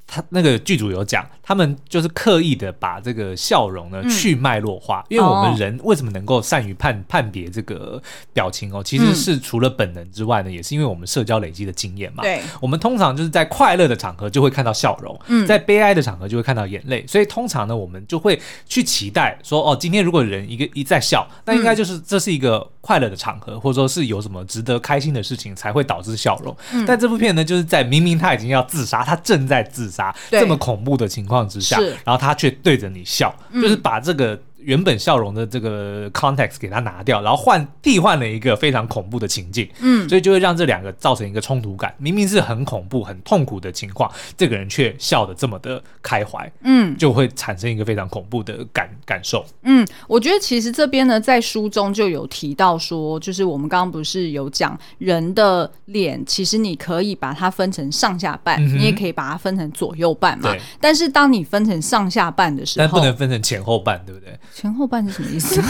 [0.07, 8.01] 他那个剧组有讲，他们就是刻意的把这个笑容呢去脉络化，嗯、因为我们人为什么能够善于判判别这个
[8.33, 12.23] 表情哦，其实是除了本能之外呢，嗯、也是因为我们社交累积的经验嘛。
[12.23, 26.57] 对，我们通常就是在快乐的场合就会看到笑容，嗯，在悲哀的场合就会看到眼泪，所以通常呢，我们就会去期待说，哦，今天如果人一个一在笑，那应该就是这是一个快乐的场合，或者说是有什么值得开心的事情才会导致笑容。
[26.73, 29.96] 嗯、但这部片呢，就是在明明他已经要自杀，他正在自杀。
[30.31, 34.41] 对这么恐怖的情况之下，然后他却对着你笑，嗯、就是把这个。
[34.67, 41.95] 原本笑容的这个 context 给它拿掉，然后换替换了一个非常恐怖的情境，嗯，所以就会让这两个造成一个冲突感。
[41.99, 49.47] 明明是很恐怖、很痛苦的情况，这个人却笑得这么的开怀，嗯，就会产生一个非常恐怖的感感受。
[49.63, 60.51] 嗯，我觉得其实这边呢，在书中就有提到说，就是我们刚刚不是有讲人的脸，其实你可以把它分成上下半，嗯、你也可以把它分成左右半嘛。
[60.51, 64.37] 对但是当你分成上下半的时候，但不能分成前后半，对不对？
[64.59, 65.61] 前后半是什么意思？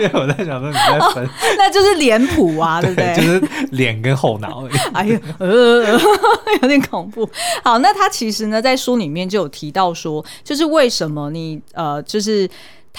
[0.00, 1.28] 因为 我在想说你在分，
[1.58, 3.14] 那就是脸谱啊， 对不对？
[3.14, 4.66] 就是脸跟后脑。
[4.94, 5.82] 哎呀，呃，
[6.62, 7.28] 有点恐怖。
[7.62, 12.48] 好，那他其实呢，在书里面就有提到说，就是为什么你呃，就是。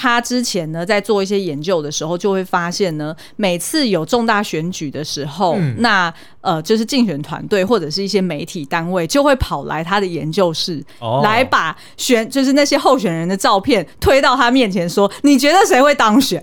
[0.01, 16.41] 他之前呢，在做一些研究的时候，就会发现呢，每次有重大选举的时候，嗯、那呃，就是竞选团队或者是一些媒体单位就会跑来他的研究室，哦、来把选就是那些候选人的照片推到他面前，说：“你觉得谁会当选？”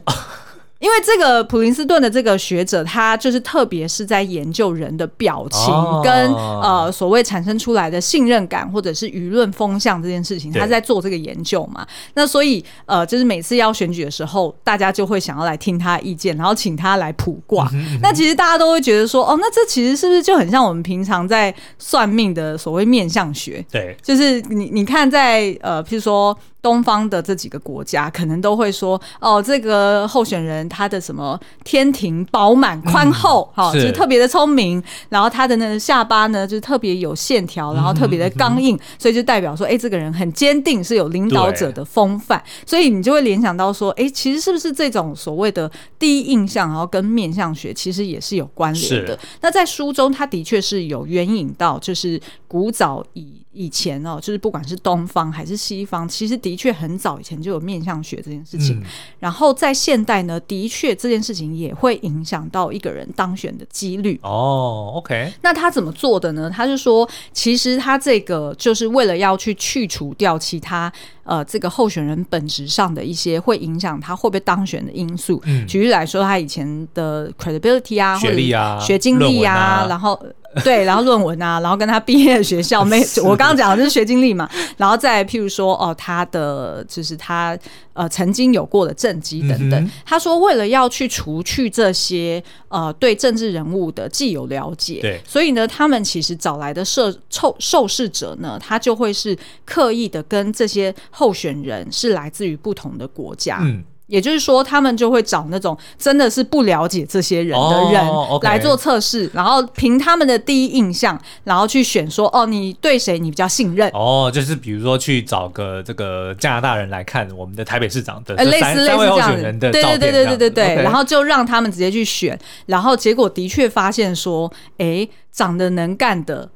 [0.79, 5.73] 因为这个普林斯顿的这个学者，他就是特别是在研究人的表情
[6.05, 11.87] 跟、哦、呃所谓产生出来的信任感或者是舆论风向这件事情，他在做这个研究嘛。
[12.15, 17.69] 那所以呃，就是每次要选举的时候，大家就会想要来听他的意见，然后请他来卜卦。
[17.73, 23.65] 嗯嗯、那其实大家都会觉得说，哦，那这其实是不是就很像我们平常在算命的所谓面相学？
[23.71, 26.37] 对，就是你你看在呃，譬如说。
[26.67, 49.17] 东方的这几个国家可能都会说哦，这个候选人他的什么天庭饱满宽厚，哈、嗯，就是特别的聪明，然后他的那个下巴呢，就是特别有线条，然后特别的刚硬，嗯、所以就代表说，哎，这个人很坚定，是有领导者的风范，所以你就会联想到说，哎，其实是不是这种所谓的第一印象，然后跟面相学其实也是有关联的？
[49.41, 52.21] 那在书中，他的确是有援引到，就是
[52.57, 53.43] 古早以。
[53.59, 58.79] 以前哦，就是不管是东方还是西方，其实的确很早以前就有面相学这件事情。
[58.81, 58.85] 嗯、
[59.19, 64.21] 然后在现代呢，的确这件事情也会影响到一个人当选的几率。
[64.23, 65.33] 哦，OK。
[65.41, 66.51] 那他怎么做的呢？
[66.55, 70.93] 他就说，其实他这个就是为了要去去除掉其他
[71.27, 75.43] 呃这个候选人本质上的一些会影响他会不会当选的因素。
[75.45, 80.19] 嗯、举例来说，他以前的 credibility 啊，学历啊，学经历啊，啊然后。
[80.65, 87.55] 对，然后论文啊， 然后跟他毕业的学校没，我刚刚讲的就是学经历嘛，然后再譬如说哦，他的就是他
[87.93, 89.79] 呃曾经有过的政绩等等。
[89.79, 99.37] 嗯、他说，为了要去除去这些呃对政治人物的既有了解，对，所以呢，他们其实找来的受受受试者呢，他就会是
[99.67, 103.59] 刻意的跟这些候选人是来自于不同的国家。
[103.63, 108.01] 嗯也就是说，他们就会找那种真的是不了解这些人的人
[108.43, 109.31] 来做测试，oh.
[109.37, 113.89] 然后凭他们的第一印象，然后去选说哦，你对谁你比较信任？
[113.89, 124.49] 哦，oh, 就是比如说去找个这个加拿大人来看我们的台北市长的，呃，类似类似这样的，对对对对对对对.然后就让他们直接去选，然后结果的确发现说，
[124.79, 126.49] 哎，长得能干的。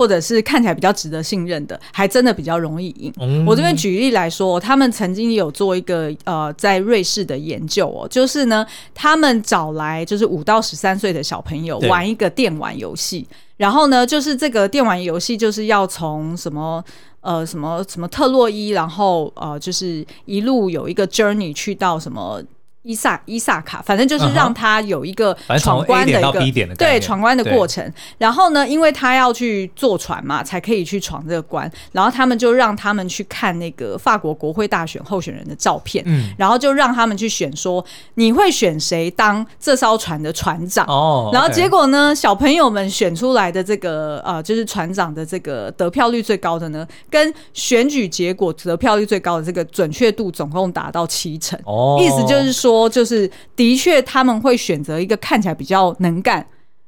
[0.00, 3.12] 或者是看起来比较值得信任的，还真的比较容易赢。
[3.20, 13.26] 嗯、我这边举例来说，他们曾经有做一个呃，在瑞士的研究哦，就是呢，他们找来就是五到十三岁的小朋友玩一个电玩游戏，
[13.58, 16.82] 然后呢，就是这个电玩游戏就是要从什么
[17.20, 22.42] 呃什么什么特洛伊，然后呃就是一路有一个 journey 去到什么。
[22.82, 27.92] 伊萨伊萨卡，反正就是让他有一个闯关的一个对闯关的过程。
[28.16, 31.70] 然后呢，因为他要去坐船嘛，才可以去闯这个关。
[31.92, 41.28] 然后他们就让他们去看那个法国国会大选候选人的照片，嗯，然后就让他们去选说你会选谁当这艘船的船长哦。
[41.34, 51.98] 然后结果呢，小朋友们选出来的这个呃，就是船长的这个得票率最高的呢，跟选举结果得票率最高的这个准确度总共达到七成哦。
[52.00, 52.69] 意思就是说。
[52.70, 56.46] 说就是，的确他们会选择一个看起来比较能干，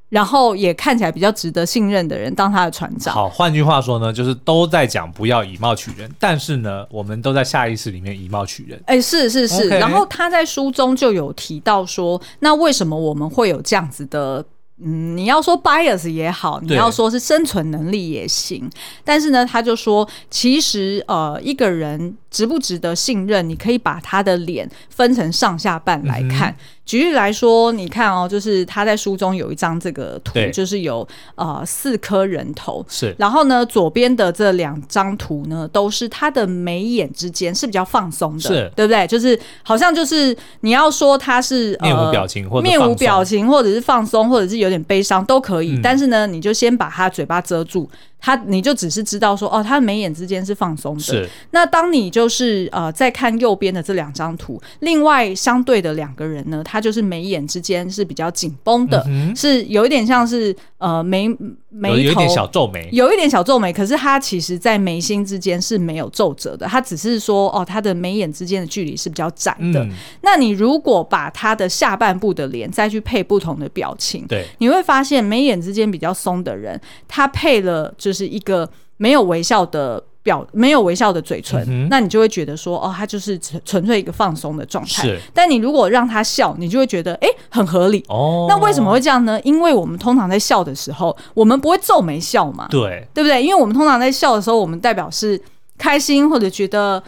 [0.08, 3.12] 然后也看起来比较值得信任的人当他的船长。
[3.14, 8.80] 好，换句话说呢，就是都在讲不要以貌取人，但是呢，我们都在下意识里面以貌取人。
[8.86, 9.68] 哎，是是是。
[9.68, 14.44] 然后他在书中就有提到说，那为什么我们会有这样子的？
[14.84, 18.68] 嗯，你要说 bias 也好，你要说是生存能力也行。
[19.04, 26.50] 但是呢，他就说，其实呃，一个人值不值得信任，你可以把他的脸分成上下半来看。
[26.50, 31.06] 嗯举例来说，你看哦，就是他在书中有一张这个图，就是有
[31.36, 33.14] 呃四颗人头，是。
[33.18, 39.06] 然后呢，左边的这两张图呢，都是他的眉眼之间是比较放松的，是对不对？
[39.06, 45.76] 就是好像就是你要说他是面无表情，或者面无表情，或者是放松，或者是有点悲伤都可以。
[45.76, 47.88] 嗯、但是呢，你就先把他嘴巴遮住。
[48.22, 51.00] 他，你就只是知道说，哦，他眉眼之间是放松的。
[51.00, 51.28] 是。
[51.50, 61.28] 那当你就是呃，在看右边的这两张图，另外相对的两个人呢，他就是眉眼之间是比较紧绷的，嗯、是有一点像是呃眉
[61.72, 63.72] 眉头有一点小皱眉，有一点小皱眉。
[63.72, 69.82] 可是他其实在眉心之间是没有皱褶的，他只是说，哦，他的眉眼之间的距离是比较窄的。
[69.82, 78.12] 嗯、那你如果把他的下半部的脸再去配不同的表情，对，你会发现眉眼之间比较松的人，他配了就。
[78.12, 78.68] 就是一个
[79.02, 85.02] 没有微笑的表，没有微笑的嘴唇，嗯、那你就会觉得说，哦，他就是纯纯粹一个放松的状态。
[85.02, 88.04] 是但你如果让他笑，你就会觉得，哎，很合理。
[88.08, 89.40] 哦，那为什么会这样呢？
[89.42, 93.42] 因为我们通常在笑的时候，我们不会皱眉笑嘛，对，对不对？
[93.42, 95.40] 因为我们通常在笑的时候，我们代表是
[95.76, 97.02] 开心或者觉得。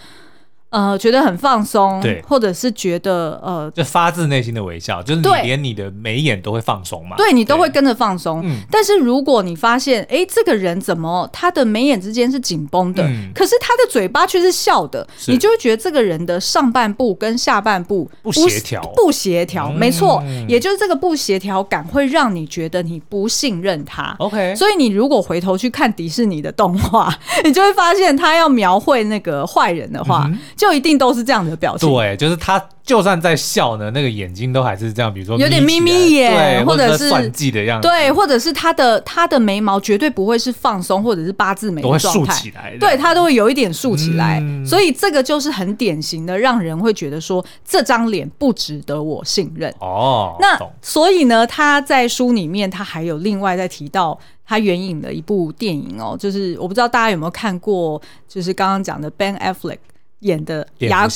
[0.74, 8.40] 呃，觉得很放松，对，或者是觉得呃，就发自内心的微笑，就是你连你的眉眼都会放松嘛，对，你都会跟着放松。
[8.44, 24.12] 嗯，但是如果你发现，哎，这个人怎么他的眉眼之间是紧绷的，可是他的嘴巴却是笑的，你就会觉得这个人的上半部跟下半部不协调，不协调，没错，也就是这个不协调感会让你觉得你不信任他。
[24.18, 30.28] OK，所以你如果回头去看迪士尼的动画， 你就会发现他要描绘那个坏人的话。
[30.56, 32.62] 就一定都是这样的表情，对，就是他。
[32.84, 50.36] 就算在笑呢，那个眼睛都还是这样，比如说有点眯眯眼，对或者是算计的样子，对，或者是他的他的眉毛绝对不会是放松或者是八字眉都会竖起来，对，他都会有一点竖起来，嗯、所以这个就是很典型的，让人会觉得说这张脸不值得我信任哦。
[50.38, 57.98] 那所以呢，他在书里面他还有另外在提到他援引的一部电影哦，就是我不知道大家有没有看过，
[58.28, 59.78] 就是刚刚讲的 Ben Affleck。
[60.24, 61.06] 演的雅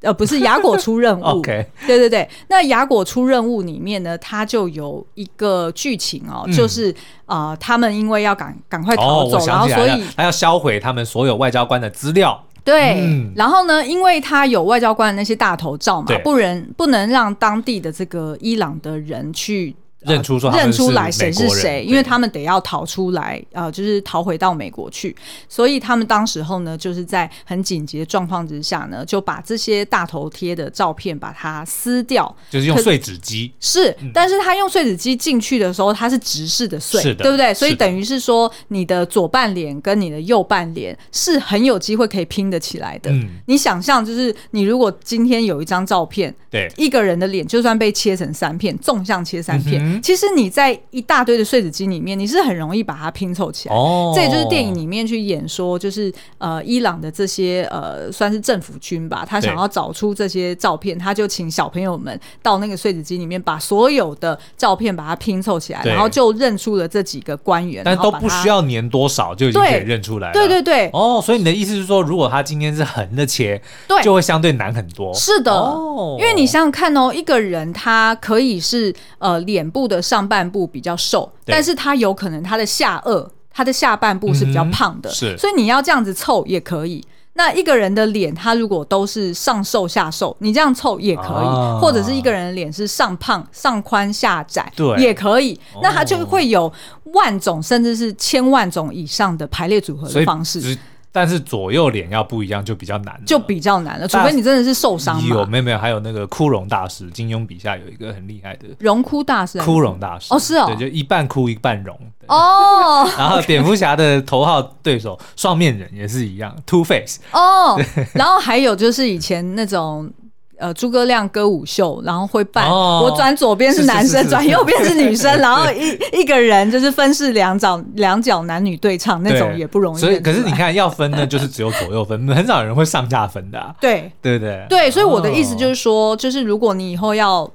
[0.00, 6.92] 呃不是牙果出任务， Okay 对对对，那雅果出任务里面呢，它就有一个剧情哦，嗯、就是
[7.26, 19.74] 啊、呃，他们因为要赶赶快逃走，哦、然后所以他要销毁他们所有外交官的资料，对，嗯、然后呢，因为他有外交官的那些大头照嘛，不能不能让当地的这个伊朗的人去。
[20.06, 25.14] 认出说认出来谁是谁，因为他们得要逃出来，呃，就是逃回到美国去，
[25.48, 33.52] 所以他们当时候呢，就是在很紧急的状况之下呢，就把这些大头贴的照片把它撕掉，就是用碎纸机。
[33.60, 37.52] 是，但是他用碎纸机进去的时候，它是直视的碎，是的，对不对？
[37.52, 43.10] 所以等于是说，你的左半脸跟你的右半脸是很有机会可以拼得起来的。
[43.10, 49.82] 嗯，你想象就是，你如果今天有一张照片，对，一个人的脸就算被切成三片，纵向切三片。
[49.82, 53.74] 嗯其实你在一大堆的碎纸机里面，你是很容易把它拼凑起来。
[53.74, 67.82] 哦，这也就是电影里面去演说，就是呃，伊朗的这些呃，算是政府军吧，他想要找出这些照片，他就请小朋友们到那个碎纸机里面，把所有的照片把它拼凑起来，然后就认出了这几个官员。
[67.84, 70.32] 但都不需要粘多少就已经可以认出来了。
[70.32, 70.90] 对对对。
[70.92, 75.12] 哦，所以你的意思是说，如果他今天是横的切，对，就会相对难很多。
[75.14, 87.04] 是的，哦，因为你想想看哦，一个人他可以是呃脸部的上半部比较瘦，但是他有可能他的下颚、他的下半部是比较胖的，嗯、是，所以你要这样子凑也可以。
[87.38, 95.60] 那一个人的脸，他如果都是上瘦下瘦，你这样凑也可以，啊、或者是一个人的脸是上胖上宽下窄，对，也可以。
[95.82, 96.72] 那他就会有
[97.12, 100.78] 万种，甚至是千万种以上的排列组合的方式。
[101.16, 105.18] 但是左右脸要不一样就比较难，就比较难了，除非你真的是受伤。
[105.24, 105.78] 有没有没有？
[105.78, 113.08] 还有那个枯荣大师，金庸笔下有一个很厉害的荣枯大师，枯荣大师哦，是哦，对，就一半枯一半荣哦。
[113.16, 117.80] 然后蝙蝠侠的头号对手双面人也是一样，Two Face 哦。
[118.12, 120.12] 然后还有就是以前那种。
[120.58, 129.98] 呃，诸葛亮歌舞秀，然后会扮、哦、我转左边是男生，转右边是女生， 然后一一个人就是分饰两角，两角男女对唱那种也不容易。
[129.98, 133.74] 所以，可是你看要分呢，就是只有左右分， 很少人会上下分的、啊。
[133.80, 137.46] 对对对对，所以我的意思就是说，哦、就是如果你以后要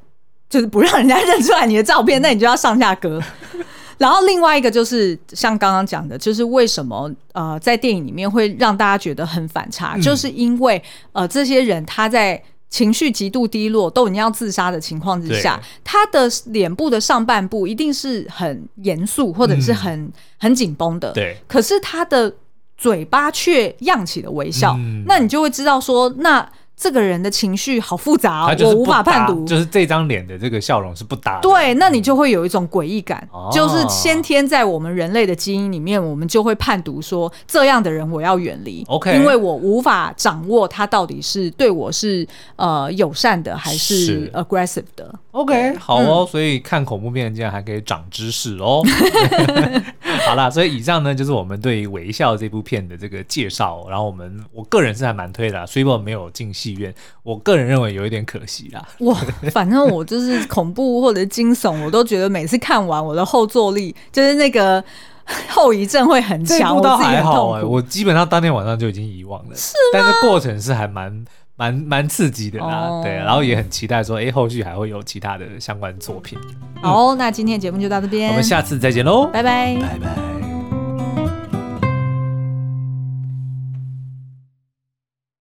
[0.47, 3.20] 就是不让人家认出来你的照片，那你就要上下格。
[3.97, 10.82] 然后另外一个就是像刚刚讲的，就是为什么呃在电影里面会让大家觉得很反差，嗯、就是因为
[11.14, 12.41] 呃这些人他在
[12.72, 21.38] 情绪极度低落，都已经要自杀的情况之下，他的脸部的上半部一定是很严肃或者是很、嗯、很紧绷的，对。
[21.48, 22.34] 可是他的
[22.76, 26.52] 嘴巴却漾起了微笑，嗯、那你就会知道说那。
[26.82, 29.46] 这个人的情绪好复杂，我无法判读。
[29.46, 31.42] 就是这张脸的这个笑容是不搭的。
[31.42, 38.84] 对，那你就会有一种诡异感，哦、就是先天在我们人类的基因里面，我们就会判读说这样的人我要远离。
[38.88, 45.14] OK，因为我无法掌握他到底是对我是呃友善的还是 aggressive 的。
[45.30, 48.82] OK，好哦，嗯、所以看恐怖片竟然还可以长知识哦。
[50.26, 53.86] 好啦，所以以上呢就是我们对于《微笑》这部片的这个介绍。
[53.88, 56.94] 然后我们我个人是还蛮推的，虽然没有进戏院，
[57.24, 58.88] 我个人认为有一点可惜啦。
[59.00, 59.18] 哇，
[59.52, 64.84] 反正我就是恐怖或者惊悚，我都觉得每次看完我的后坐力就是那个
[65.50, 66.76] 后遗症会很强。
[66.76, 69.56] 我倒还好哎、欸，我基本上当天晚上就已经遗忘了。
[69.56, 69.80] 是吗？
[69.94, 71.26] 但是过程是还蛮。
[71.58, 76.36] 蛮蛮刺激的啦，哦、对，然后也很期待说，哎，后续还会有其他的相关作品。
[76.82, 80.51] 好，嗯、那今天节目就到这边，我们下次再见喽，拜拜，拜拜。